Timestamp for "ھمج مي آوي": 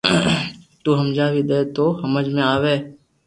2.01-2.75